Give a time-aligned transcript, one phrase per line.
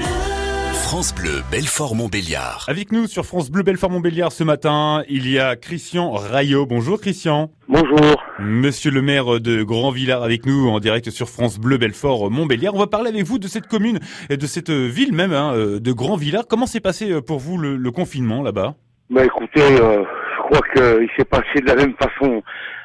[0.00, 2.64] France Bleu, Belfort-Montbéliard.
[2.68, 6.64] Avec nous sur France Bleu Belfort-Montbéliard ce matin, il y a Christian Rayot.
[6.64, 7.50] Bonjour Christian.
[7.68, 8.22] Bonjour.
[8.38, 12.74] Monsieur le maire de Grand-Villard avec nous en direct sur France Bleu Belfort-Montbéliard.
[12.74, 13.98] On va parler avec vous de cette commune
[14.30, 16.44] et de cette ville même hein, de Grand-Villard.
[16.48, 18.74] Comment s'est passé pour vous le, confinement là-bas?
[19.10, 20.02] Bah écoutez, euh,
[20.36, 22.42] je crois qu'il s'est passé de la même façon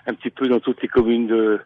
[0.08, 1.60] un petit peu dans toutes les communes de,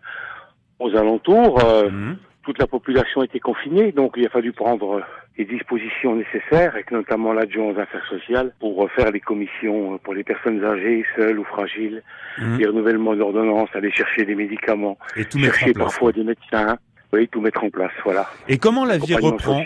[0.80, 1.64] aux alentours.
[1.64, 2.18] Euh, Mhm.
[2.44, 5.02] Toute la population était confinée, donc il a fallu prendre
[5.38, 10.23] les dispositions nécessaires, avec notamment l'adjoint aux affaires sociales, pour faire les commissions pour les
[10.23, 12.02] personnes âgées, seules ou fragiles,
[12.40, 12.58] Mhm.
[12.58, 16.77] les renouvellements d'ordonnances, aller chercher des médicaments, Et tout chercher parfois des médecins.
[17.13, 18.26] Oui, tout mettre en place, voilà.
[18.48, 19.62] Et comment la vie reprend.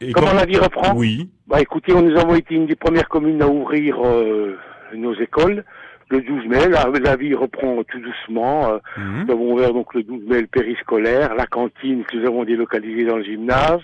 [0.00, 1.28] Et Comment la vie reprend Oui.
[1.46, 4.58] Bah écoutez, on nous avons été une des premières communes à ouvrir euh,
[4.94, 5.62] nos écoles
[6.08, 6.68] le 12 mai.
[6.68, 8.70] La, la vie reprend tout doucement.
[8.72, 9.24] Euh, Mhm.
[9.26, 13.04] nous avons ouvert donc le 12 mai le périscolaire, la cantine que nous avons délocalisée
[13.04, 13.80] dans le gymnase,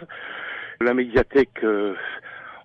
[0.80, 1.94] la médiathèque, euh,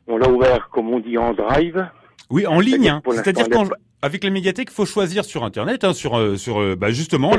[0.08, 1.88] on l'a ouvert comme on dit en drive.
[2.30, 2.90] Oui, en ligne.
[2.90, 3.02] hein.
[3.12, 3.72] C'est-à-dire elle qu'avec
[4.04, 7.32] avec la médiathèque, faut choisir sur Internet, hein, sur euh, sur euh, bah, justement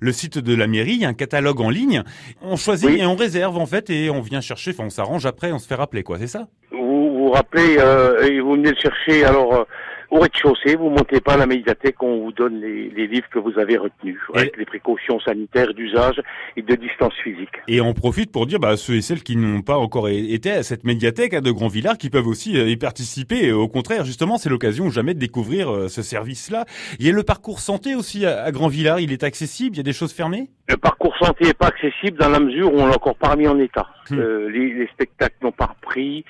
[0.00, 2.02] le, site de la mairie, il y a un catalogue en ligne.
[2.42, 3.00] On choisit Oui.
[3.00, 4.72] et on réserve en fait et on vient chercher.
[4.72, 6.18] Enfin, on s'arrange après, on se fait rappeler quoi.
[6.18, 6.48] C'est ça?
[6.70, 9.64] Vous vous rappelez, euh, et vous venez le chercher alors euh,
[10.12, 13.38] au rez-de-chaussée, vous montez pas à la médiathèque, on vous donne les, les livres que
[13.38, 16.20] vous avez retenus, avec les précautions sanitaires d'usage
[16.54, 17.48] et de distance physique.
[17.66, 20.62] Et on profite pour dire bah, ceux et celles qui n'ont pas encore été à
[20.62, 23.46] cette médiathèque hein, de Grand-Villard, qui peuvent aussi euh, y participer.
[23.46, 26.66] Et au contraire, justement, c'est l'occasion jamais de découvrir euh, ce service-là.
[27.00, 29.00] Il y a le parcours santé aussi à, à Grand-Villard.
[29.00, 29.76] Il est accessible.
[29.76, 30.50] Il y a des choses fermées?
[30.68, 33.48] Le parcours santé n'est pas accessible dans la mesure où on l'a encore pas mis
[33.48, 33.88] en état.
[34.10, 34.18] Hmm.
[34.18, 36.24] Euh, les, les spectacles n'ont pas repris,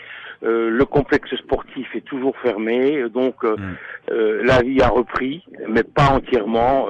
[0.45, 3.75] euh, le complexe sportif est toujours fermé, donc euh, Hmm.
[4.11, 6.87] euh, la vie a repris, mais pas entièrement.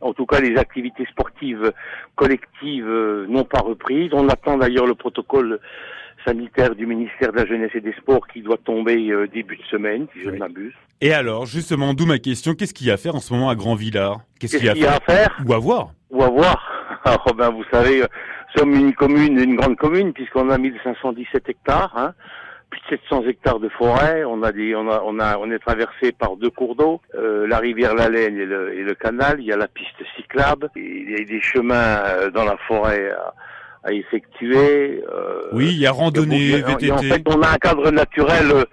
[0.00, 1.72] en tout cas, les activités sportives
[2.14, 2.86] collectives
[3.28, 4.10] n'ont pas repris.
[4.12, 5.60] On attend d'ailleurs le protocole
[6.26, 8.96] sanitaire du ministère de la Jeunesse et des Sports qui doit tomber
[9.32, 10.34] début de semaine, si je Oui.
[10.34, 10.74] ne m'abuse.
[11.00, 12.54] Et alors, justement, d'où ma question.
[12.54, 14.20] Qu'est-ce qu'il y a à faire en ce moment à Grand-Villard?
[14.38, 15.42] Qu'est-ce Qu'est-ce qu'il y a à qu'il y a faire à faire?
[15.46, 15.90] Ou à voir?
[16.10, 17.00] Ou à voir.
[17.04, 18.02] Alors, ben, vous savez,
[18.56, 22.12] sommes une commune, une grande commune, puisqu'on a 1517 hectares, hein,
[22.70, 24.24] plus de 700 hectares de forêt.
[24.24, 27.46] On a des, on a, on a, on est traversé par deux cours d'eau, euh,
[27.46, 29.36] la rivière La Laine et le, et le canal.
[29.38, 30.68] Il y a la piste cyclable.
[30.76, 33.34] Il y a des chemins euh, dans la forêt à,
[33.88, 35.02] à effectuer.
[35.12, 38.64] euh, Oui, il y a randonnée, en- fait, on a un cadre naturel euh,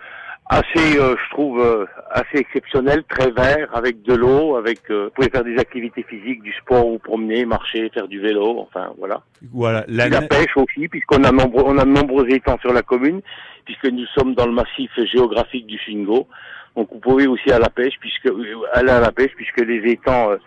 [0.51, 5.11] assez, euh, je trouve, euh, assez exceptionnel, très vert, avec de l'eau, avec, euh, vous
[5.11, 9.21] pouvez faire des activités physiques, du sport, vous promener, marcher, faire du vélo, enfin voilà.
[9.53, 13.21] Voilà, la, pêche aussi, puisqu'on a nombreux, on a de nombreux étangs sur la commune,
[13.63, 16.27] puisque nous sommes dans le massif géographique du Shingo.
[16.75, 18.29] Donc vous pouvez aussi à la pêche, puisque
[18.73, 20.37] aller à la pêche, puisque les étangs, euh,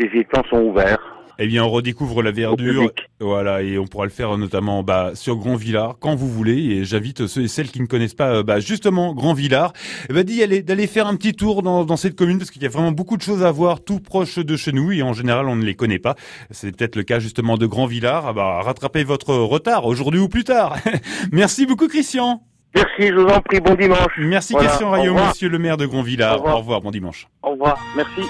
[0.00, 1.11] les étangs sont ouverts.
[1.38, 5.36] Eh bien, on redécouvre la verdure, voilà, et on pourra le faire notamment bah, sur
[5.36, 6.56] Grand Villard quand vous voulez.
[6.56, 9.72] Et j'invite ceux et celles qui ne connaissent pas, euh, bah, justement, Grand Villard,
[10.08, 12.62] eh ben, d'y aller, d'aller faire un petit tour dans, dans cette commune parce qu'il
[12.62, 15.12] y a vraiment beaucoup de choses à voir tout proche de chez nous et en
[15.12, 16.14] général on ne les connaît pas.
[16.50, 18.26] C'est peut-être le cas justement de Grand Villard.
[18.26, 20.76] Ah bah, rattrapez votre retard aujourd'hui ou plus tard.
[21.32, 22.42] Merci beaucoup, Christian.
[22.74, 24.12] Merci, je vous en prie, bon dimanche.
[24.18, 26.36] Merci, Voilà, Christian Rayot, monsieur le maire de Grand Villard.
[26.36, 26.54] Au revoir.
[26.54, 27.28] Au revoir, bon dimanche.
[27.42, 28.22] Au revoir, merci.